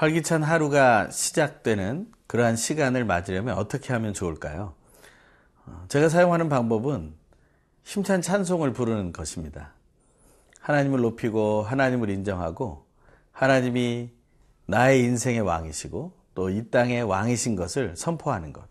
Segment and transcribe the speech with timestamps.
[0.00, 4.72] 활기찬 하루가 시작되는 그러한 시간을 맞으려면 어떻게 하면 좋을까요?
[5.66, 7.12] 어, 제가 사용하는 방법은
[7.84, 9.74] 힘찬 찬송을 부르는 것입니다.
[10.58, 12.86] 하나님을 높이고 하나님을 인정하고
[13.30, 14.08] 하나님이
[14.64, 18.64] 나의 인생의 왕이시고 또 이 땅의 왕이신 것을 선포하는 것.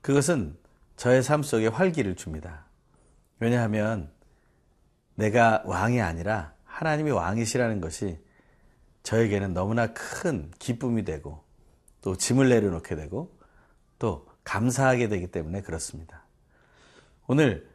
[0.00, 0.56] 그것은
[0.96, 2.64] 저의 삶 속에 활기를 줍니다.
[3.40, 4.10] 왜냐하면
[5.16, 8.18] 내가 왕이 아니라 하나님이 왕이시라는 것이
[9.02, 11.42] 저에게는 너무나 큰 기쁨이 되고
[12.00, 13.36] 또 짐을 내려놓게 되고
[13.98, 16.24] 또 감사하게 되기 때문에 그렇습니다.
[17.26, 17.68] 오늘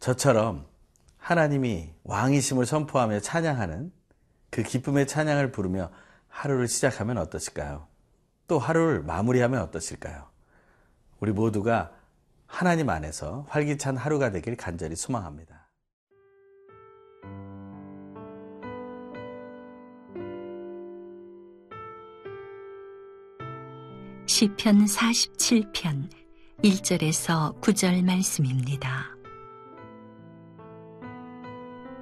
[0.00, 0.66] 저처럼
[1.18, 3.92] 하나님이 왕이심을 선포하며 찬양하는
[4.50, 5.90] 그 기쁨의 찬양을 부르며
[6.28, 7.86] 하루를 시작하면 어떠실까요?
[8.48, 10.28] 또 하루를 마무리하면 어떠실까요?
[11.20, 11.92] 우리 모두가
[12.46, 15.61] 하나님 안에서 활기찬 하루가 되길 간절히 소망합니다.
[24.34, 26.08] 시편 47편
[26.64, 29.14] 1절에서 9절 말씀입니다.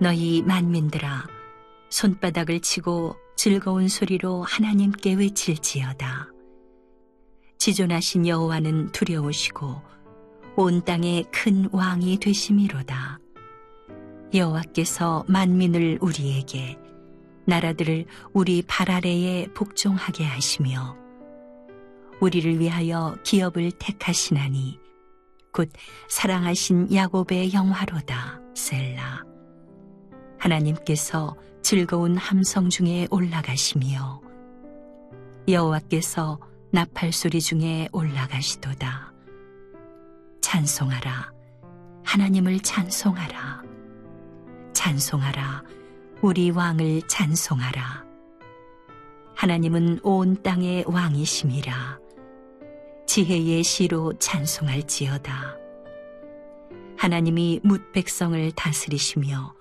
[0.00, 1.26] 너희 만민들아
[1.88, 6.28] 손바닥을 치고 즐거운 소리로 하나님께 외칠지어다.
[7.58, 9.82] 지존하신 여호와는 두려우시고
[10.54, 13.18] 온 땅에 큰 왕이 되심이로다.
[14.32, 16.78] 여호와께서 만민을 우리에게
[17.46, 21.09] 나라들을 우리 발 아래에 복종하게 하시며
[22.20, 24.78] 우리를 위하여 기업을 택하시나니
[25.52, 25.70] 곧
[26.08, 29.24] 사랑하신 야곱의 영화로다 셀라.
[30.38, 34.20] 하나님께서 즐거운 함성 중에 올라가시며
[35.48, 36.38] 여호와께서
[36.72, 39.12] 나팔 소리 중에 올라가시도다.
[40.40, 41.32] 찬송하라.
[42.04, 43.62] 하나님을 찬송하라.
[44.72, 45.64] 찬송하라.
[46.22, 48.04] 우리 왕을 찬송하라.
[49.34, 51.98] 하나님은 온 땅의 왕이심이라
[53.20, 55.58] 지혜의 시로 찬송할지어다.
[56.96, 59.54] 하나님이 뭇 백성을 다스리시며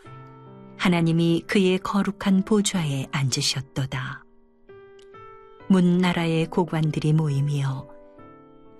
[0.77, 4.23] 하나님이 그의 거룩한 보좌에 앉으셨도다.
[5.67, 7.89] 문 나라의 고관들이 모이며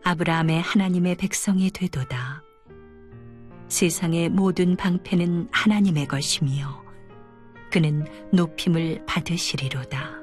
[0.06, 2.42] 아브라함의 하나님의 백성이 되도다.
[3.68, 6.86] 세상의 모든 방패는 하나님의 것이며
[7.70, 10.20] 그는 높임을 받으시리로다.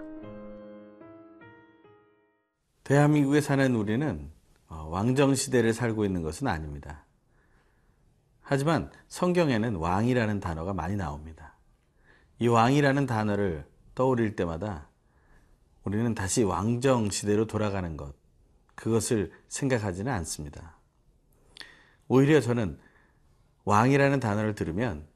[2.84, 4.35] 대한민국에 사는 우리는 어,
[4.68, 7.04] 왕정 시대를 살고 있는 것은 아닙니다.
[8.40, 11.56] 하지만 성경에는 왕이라는 단어가 많이 나옵니다.
[12.38, 14.88] 이 왕이라는 단어를 떠올릴 때마다
[15.84, 18.14] 우리는 다시 왕정 시대로 돌아가는 것,
[18.74, 20.76] 그것을 생각하지는 않습니다.
[22.08, 22.78] 오히려 저는
[23.64, 25.06] 왕이라는 단어를 들으면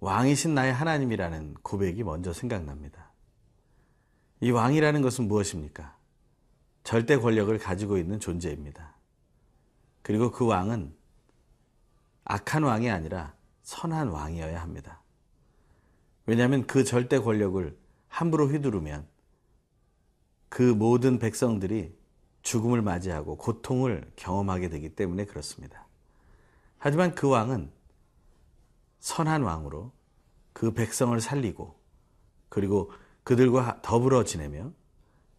[0.00, 3.12] 왕이신 나의 하나님이라는 고백이 먼저 생각납니다.
[4.40, 5.96] 이 왕이라는 것은 무엇입니까?
[6.84, 8.94] 절대 권력을 가지고 있는 존재입니다.
[10.02, 10.94] 그리고 그 왕은
[12.24, 15.02] 악한 왕이 아니라 선한 왕이어야 합니다.
[16.26, 17.76] 왜냐하면 그 절대 권력을
[18.08, 19.06] 함부로 휘두르면
[20.50, 21.96] 그 모든 백성들이
[22.42, 25.86] 죽음을 맞이하고 고통을 경험하게 되기 때문에 그렇습니다.
[26.78, 27.72] 하지만 그 왕은
[29.00, 29.90] 선한 왕으로
[30.52, 31.78] 그 백성을 살리고
[32.50, 32.92] 그리고
[33.24, 34.70] 그들과 더불어 지내며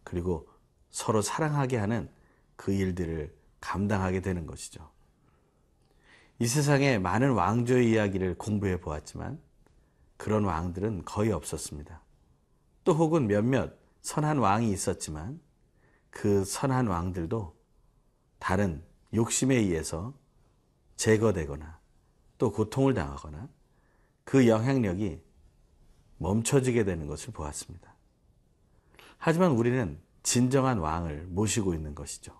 [0.02, 0.48] 그리고
[0.96, 2.08] 서로 사랑하게 하는
[2.56, 3.30] 그 일들을
[3.60, 4.90] 감당하게 되는 것이죠.
[6.38, 9.38] 이 세상에 많은 왕조의 이야기를 공부해 보았지만
[10.16, 12.00] 그런 왕들은 거의 없었습니다.
[12.84, 15.38] 또 혹은 몇몇 선한 왕이 있었지만
[16.08, 17.54] 그 선한 왕들도
[18.38, 18.82] 다른
[19.12, 20.14] 욕심에 의해서
[20.96, 21.78] 제거되거나
[22.38, 23.50] 또 고통을 당하거나
[24.24, 25.20] 그 영향력이
[26.16, 27.94] 멈춰지게 되는 것을 보았습니다.
[29.18, 32.32] 하지만 우리는 진정한 왕을 모시고 있는 것이죠.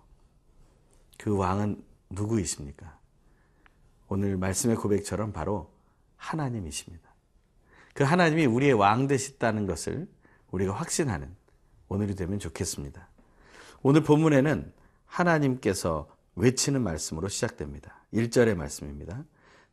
[1.17, 2.99] 그 왕은 누구이십니까?
[4.09, 5.71] 오늘 말씀의 고백처럼 바로
[6.17, 7.09] 하나님이십니다.
[7.93, 10.05] 그 하나님이 우리의 왕 되셨다는 것을
[10.51, 11.33] 우리가 확신하는
[11.87, 13.07] 오늘이 되면 좋겠습니다.
[13.81, 14.73] 오늘 본문에는
[15.05, 18.03] 하나님께서 외치는 말씀으로 시작됩니다.
[18.13, 19.23] 1절의 말씀입니다.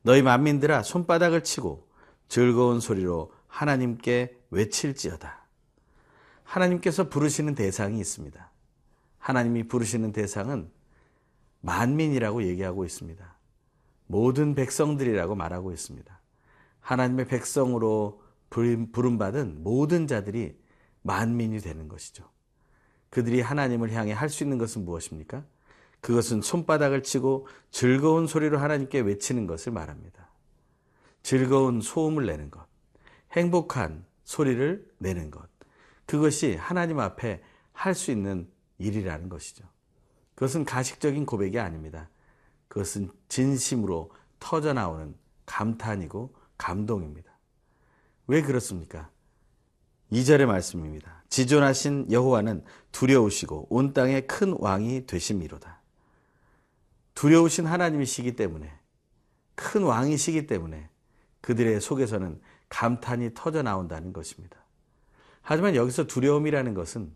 [0.02, 1.88] 너희 만민들아 손바닥을 치고
[2.28, 5.43] 즐거운 소리로 하나님께 외칠지어다.
[6.44, 8.50] 하나님께서 부르시는 대상이 있습니다.
[9.18, 10.70] 하나님이 부르시는 대상은
[11.60, 13.36] 만민이라고 얘기하고 있습니다.
[14.06, 16.20] 모든 백성들이라고 말하고 있습니다.
[16.80, 20.56] 하나님의 백성으로 부름받은 모든 자들이
[21.02, 22.30] 만민이 되는 것이죠.
[23.10, 25.44] 그들이 하나님을 향해 할 수 있는 것은 무엇입니까?
[26.00, 30.28] 그것은 손바닥을 치고 즐거운 소리로 하나님께 외치는 것을 말합니다.
[31.22, 32.66] 즐거운 소음을 내는 것,
[33.32, 35.48] 행복한 소리를 내는 것.
[36.06, 37.42] 그것이 하나님 앞에
[37.72, 38.48] 할 수 있는
[38.78, 39.64] 일이라는 것이죠.
[40.34, 42.08] 그것은 가식적인 고백이 아닙니다.
[42.68, 44.10] 그것은 진심으로
[44.40, 45.14] 터져나오는
[45.46, 47.32] 감탄이고 감동입니다.
[48.26, 49.10] 왜 그렇습니까?
[50.12, 51.22] 2절의 말씀입니다.
[51.28, 55.80] 지존하신 여호와는 두려우시고 온 땅에 큰 왕이 되심이로다.
[57.14, 58.72] 두려우신 하나님이시기 때문에
[59.54, 60.88] 큰 왕이시기 때문에
[61.40, 64.63] 그들의 속에서는 감탄이 터져 나온다는 것입니다.
[65.44, 67.12] 하지만 여기서 두려움이라는 것은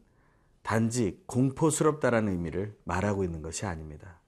[0.62, 4.20] 단지 공포스럽다라는 의미를 말하고 있는 것이 아닙니다.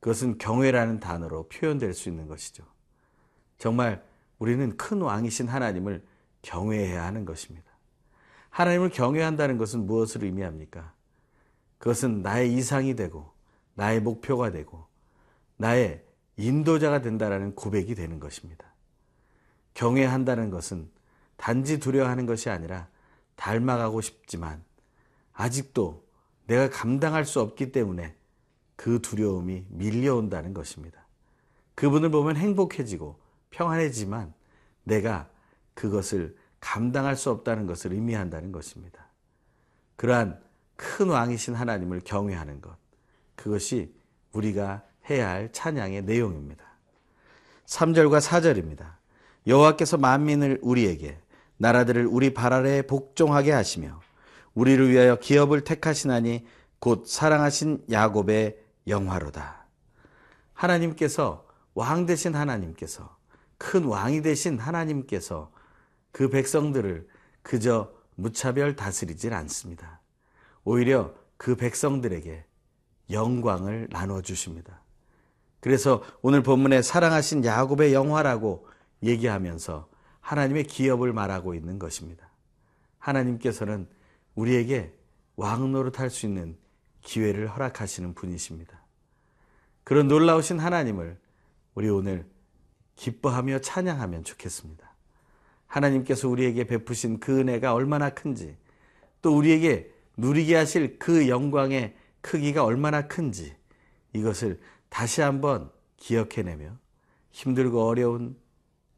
[0.00, 2.64] 그것은 경외라는 단어로 표현될 수 있는 것이죠.
[3.58, 4.02] 정말
[4.38, 6.02] 우리는 큰 왕이신 하나님을
[6.40, 7.70] 경외해야 하는 것입니다.
[8.48, 10.94] 하나님을 경외한다는 것은 무엇을 의미합니까?
[11.76, 13.30] 그것은 나의 이상이 되고
[13.74, 14.86] 나의 목표가 되고
[15.58, 16.02] 나의
[16.38, 18.72] 인도자가 된다라는 고백이 되는 것입니다.
[19.74, 20.90] 경외한다는 것은
[21.36, 22.88] 단지 두려워하는 것이 아니라
[23.40, 24.62] 닮아가고 싶지만
[25.32, 26.04] 아직도
[26.46, 28.14] 내가 감당할 수 없기 때문에
[28.76, 31.06] 그 두려움이 밀려온다는 것입니다.
[31.74, 34.34] 그분을 보면 행복해지고 평안해지만
[34.84, 35.30] 내가
[35.72, 39.06] 그것을 감당할 수 없다는 것을 의미한다는 것입니다.
[39.96, 40.38] 그러한
[40.76, 42.76] 큰 왕이신 하나님을 경외하는 것.
[43.36, 43.94] 그것이
[44.32, 46.64] 우리가 해야 할 찬양의 내용입니다.
[47.64, 48.96] 3절과 4절입니다.
[49.46, 51.18] 여호와께서 만민을 우리에게
[51.60, 54.00] 나라들을 우리 발 아래에 복종하게 하시며
[54.54, 56.46] 우리를 위하여 기업을 택하시나니
[56.78, 59.66] 곧 사랑하신 야곱의 영화로다.
[60.54, 63.14] 하나님께서 왕 되신 하나님께서
[63.58, 65.52] 큰 왕이 되신 하나님께서
[66.12, 67.06] 그 백성들을
[67.42, 70.00] 그저 무차별 다스리질 않습니다.
[70.64, 72.42] 오히려 그 백성들에게
[73.10, 74.80] 영광을 나눠 주십니다.
[75.60, 78.66] 그래서 오늘 본문에 사랑하신 야곱의 영화라고
[79.02, 79.89] 얘기하면서
[80.20, 82.30] 하나님의 기업을 말하고 있는 것입니다.
[82.98, 83.88] 하나님께서는
[84.34, 84.92] 우리에게
[85.36, 86.56] 왕 노릇할 수 있는
[87.02, 88.80] 기회를 허락하시는 분이십니다.
[89.84, 91.18] 그런 놀라우신 하나님을
[91.74, 92.26] 우리 오늘
[92.96, 94.90] 기뻐하며 찬양하면 좋겠습니다.
[95.66, 98.56] 하나님께서 우리에게 베푸신 그 은혜가 얼마나 큰지,
[99.22, 103.54] 또 우리에게 누리게 하실 그 영광의 크기가 얼마나 큰지,
[104.12, 106.76] 이것을 다시 한번 기억해내며
[107.30, 108.36] 힘들고 어려운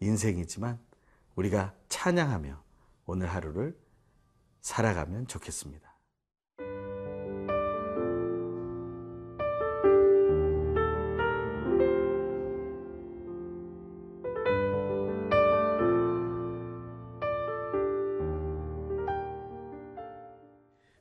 [0.01, 0.79] 인생이지만
[1.35, 2.63] 우리가 찬양하며
[3.07, 3.77] 오늘 하루를
[4.61, 5.91] 살아가면 좋겠습니다.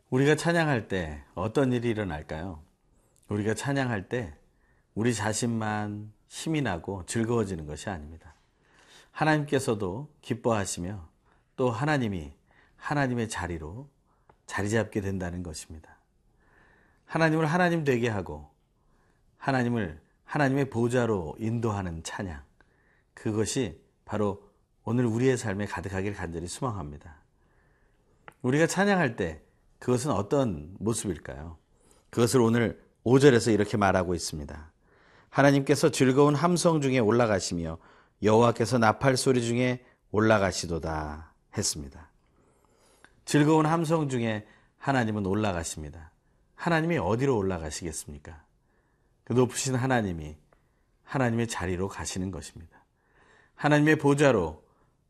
[0.10, 2.62] 우리가 찬양할 때 어떤 일이 일어날까요?
[3.30, 4.38] 우리가 찬양할 때
[4.94, 8.36] 우리 자신만 힘이 나고 즐거워지는 것이 아닙니다.
[9.12, 11.08] 하나님께서도 기뻐하시며
[11.56, 12.34] 또 하나님이
[12.78, 13.88] 하나님의 자리로
[14.46, 15.98] 자리 잡게 된다는 것입니다.
[17.06, 18.50] 하나님을 하나님 되게 하고
[19.38, 22.42] 하나님을 하나님의 보좌로 인도하는 찬양.
[23.13, 24.50] 그것이 바로
[24.84, 27.18] 오늘 우리의 삶에 가득하길 간절히 소망합니다.
[28.42, 29.42] 우리가 찬양할 때
[29.80, 31.57] 그것은 어떤 모습일까요?
[32.10, 34.71] 그것을 오늘 5절에서 이렇게 말하고 있습니다.
[35.30, 37.78] 하나님께서 즐거운 함성 중에 올라가시며
[38.23, 42.09] 여호와께서 나팔 소리 중에 올라가시도다 했습니다.
[43.25, 44.47] 즐거운 함성 중에
[44.78, 46.11] 하나님은 올라가십니다.
[46.56, 48.44] 하나님이 어디로 올라가시겠습니까?
[49.23, 50.37] 그 높으신 하나님이
[51.04, 52.83] 하나님의 자리로 가시는 것입니다.
[53.56, 54.63] 하나님의 보좌로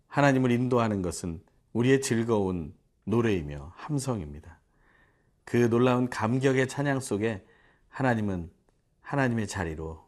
[0.08, 1.41] 하나님을 인도하는 것은
[1.74, 2.74] 우리의 즐거운
[3.06, 4.60] 노래이며 함성입니다.
[5.46, 7.46] 그 놀라운 감격의 찬양 속에
[7.89, 8.51] 하나님은
[9.01, 10.06] 하나님의 자리로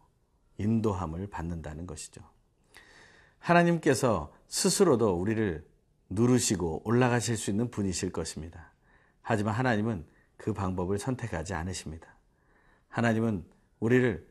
[0.57, 2.21] 인도함을 받는다는 것이죠.
[3.43, 5.65] 하나님께서 스스로도 우리를
[6.09, 8.71] 누르시고 올라가실 수 있는 분이실 것입니다.
[9.21, 10.05] 하지만 하나님은
[10.37, 12.07] 그 방법을 선택하지 않으십니다.
[12.87, 13.45] 하나님은
[13.79, 14.25] 우리를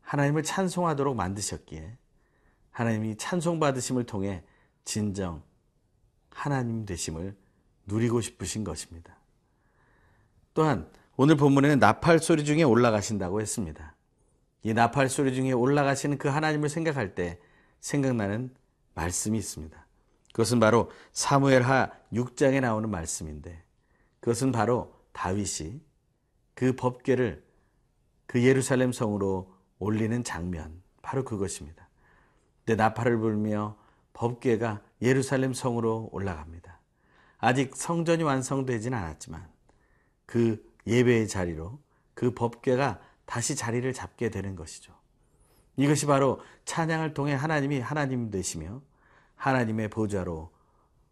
[0.00, 1.98] 하나님을 찬송하도록 만드셨기에
[2.70, 4.42] 하나님이 찬송받으심을 통해
[4.84, 5.42] 진정
[6.30, 7.36] 하나님 되심을
[7.86, 9.18] 누리고 싶으신 것입니다.
[10.54, 13.94] 또한 오늘 본문에는 나팔 소리 중에 올라가신다고 했습니다.
[14.62, 17.38] 이 나팔 소리 중에 올라가시는 그 하나님을 생각할 때
[17.86, 18.52] 생각나는
[18.94, 19.86] 말씀이 있습니다.
[20.32, 23.62] 그것은 바로 사무엘하 6장에 나오는 말씀인데
[24.18, 25.80] 그것은 바로 다윗이
[26.54, 27.44] 그 법궤를
[28.26, 31.88] 그 예루살렘 성으로 올리는 장면 바로 그것입니다.
[32.64, 33.76] 근데 나팔을 불며
[34.14, 36.80] 법궤가 예루살렘 성으로 올라갑니다.
[37.38, 39.48] 아직 성전이 완성되지는 않았지만
[40.24, 41.78] 그 예배의 자리로
[42.14, 44.92] 그 법궤가 다시 자리를 잡게 되는 것이죠.
[45.76, 48.80] 이것이 바로 찬양을 통해 하나님이 하나님 되시며
[49.36, 50.50] 하나님의 보좌로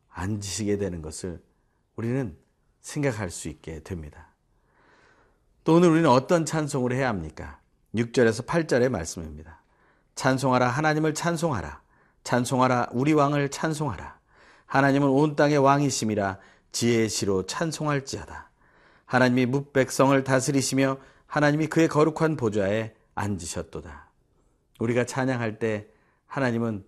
[0.09, 1.43] 앉으시게 되는 것을
[1.97, 2.37] 우리는
[2.81, 4.29] 생각할 수 있게 됩니다.
[5.65, 7.61] 또 오늘 우리는 어떤 찬송을 해야 합니까?
[7.95, 9.63] 6절에서 8절의 말씀입니다.
[10.15, 11.83] 찬송하라 하나님을 찬송하라
[12.23, 14.19] 찬송하라 우리 왕을 찬송하라
[14.67, 16.39] 하나님은 온 땅의 왕이심이라
[16.73, 18.51] 지혜의 시로 찬송할지어다
[19.07, 24.11] 하나님이 뭇백성을 다스리시며 하나님이 그의 거룩한 보좌에 앉으셨도다
[24.81, 25.87] 우리가 찬양할 때
[26.27, 26.85] 하나님은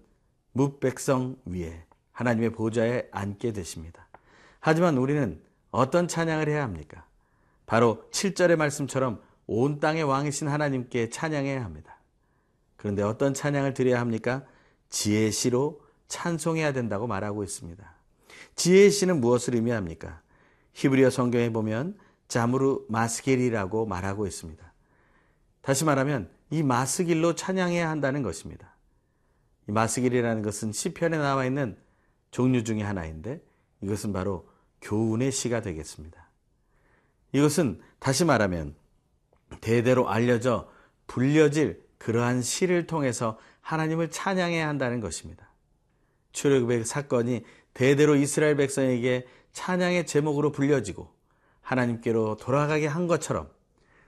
[0.52, 4.06] 뭇백성 위에 하나님의 보좌에 앉게 되십니다
[4.60, 5.40] 하지만 우리는
[5.70, 7.06] 어떤 찬양을 해야 합니까?
[7.66, 11.98] 바로 7절의 말씀처럼 온 땅의 왕이신 하나님께 찬양해야 합니다.
[12.76, 14.44] 그런데 어떤 찬양을 드려야 합니까?
[14.88, 17.94] 지혜의 시로 찬송해야 된다고 말하고 있습니다.
[18.54, 20.20] 지혜의 시는 무엇을 의미합니까?
[20.72, 21.96] 히브리어 성경에 보면
[22.28, 24.72] 자무르 마스겔이라고 말하고 있습니다.
[25.66, 28.76] 다시 말하면 이 마스길로 찬양해야 한다는 것입니다.
[29.68, 31.76] 이 마스길이라는 것은 시편에 나와 있는
[32.30, 33.42] 종류 중의 하나인데
[33.80, 34.48] 이것은 바로
[34.80, 36.30] 교훈의 시가 되겠습니다.
[37.32, 38.76] 이것은 다시 말하면
[39.60, 40.70] 대대로 알려져
[41.08, 45.50] 불려질 그러한 시를 통해서 하나님을 찬양해야 한다는 것입니다.
[46.30, 47.44] 출애굽의 사건이
[47.74, 51.12] 대대로 이스라엘 백성에게 찬양의 제목으로 불려지고
[51.62, 53.50] 하나님께로 돌아가게 한 것처럼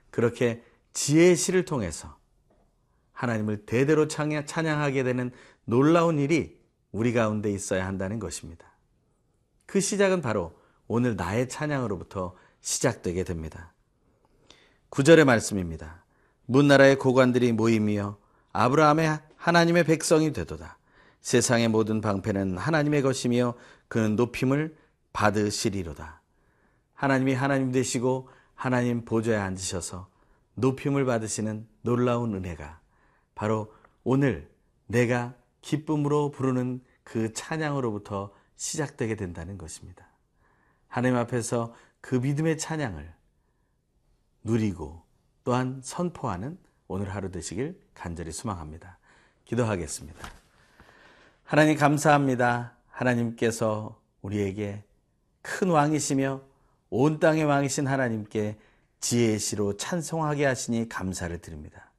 [0.09, 0.63] 그렇게
[0.93, 2.17] 지혜의 시를 통해서
[3.13, 5.31] 하나님을 대대로 찬양하게 되는
[5.65, 6.59] 놀라운 일이
[6.91, 8.65] 우리 가운데 있어야 한다는 것입니다.
[9.65, 13.73] 그 시작은 바로 오늘 나의 찬양으로부터 시작되게 됩니다.
[14.89, 16.03] 9절의 말씀입니다.
[16.45, 18.17] 문나라의 고관들이 모임이여
[18.53, 20.79] 아브라함의 하나님의 백성이 되도다.
[21.21, 23.53] 세상의 모든 방패는 하나님의 것이며
[23.87, 24.75] 그는 높임을
[25.13, 26.21] 받으시리로다.
[26.93, 30.09] 하나님이 하나님 되시고 하나님 보좌에 앉으셔서
[30.59, 32.79] 높임을 받으시는 놀라운 은혜가
[33.35, 33.73] 바로
[34.03, 34.49] 오늘
[34.87, 40.07] 내가 기쁨으로 부르는 그 찬양으로부터 시작되게 된다는 것입니다.
[40.87, 43.13] 하나님 앞에서 그 믿음의 찬양을
[44.43, 45.03] 누리고
[45.43, 48.97] 또한 선포하는 오늘 하루 되시길 간절히 소망합니다.
[49.45, 50.27] 기도하겠습니다.
[51.43, 52.75] 하나님 감사합니다.
[52.89, 54.83] 하나님께서 우리에게
[55.41, 56.41] 큰 왕이시며
[56.89, 58.57] 온 땅의 왕이신 하나님께
[58.99, 61.91] 지혜의 시로 찬송하게 하시니 감사를 드립니다.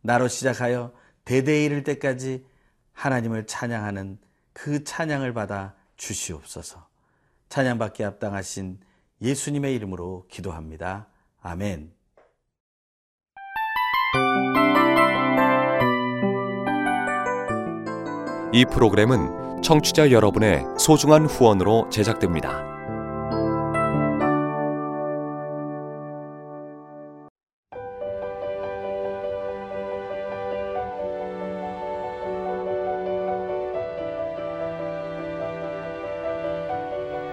[0.00, 0.92] 나로 시작하여
[1.24, 2.44] 대대에 이를 때까지
[2.92, 4.18] 하나님을 찬양하는
[4.52, 6.86] 그 찬양을 받아 주시옵소서.
[7.48, 8.80] 찬양받기 합당하신
[9.20, 11.06] 예수님의 이름으로 기도합니다.
[11.42, 11.92] 아멘.
[18.54, 22.71] 이 프로그램은 청취자 여러분의 소중한 후원으로 제작됩니다.